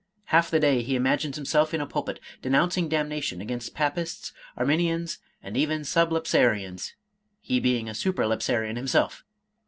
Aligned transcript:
Half 0.33 0.49
the 0.49 0.59
day 0.59 0.81
he 0.81 0.95
imagines 0.95 1.35
himself 1.35 1.75
in 1.75 1.79
a 1.79 1.85
pulpit, 1.85 2.19
denouncing 2.41 2.89
damnation 2.89 3.39
against 3.39 3.75
Papists, 3.75 4.33
Arminians, 4.57 5.19
and 5.43 5.55
even 5.55 5.81
Sublapsarians 5.83 6.93
(he 7.39 7.59
being 7.59 7.87
a 7.87 7.93
Supra 7.93 8.25
lapsarian 8.25 8.77
him 8.77 8.87
self). 8.87 9.23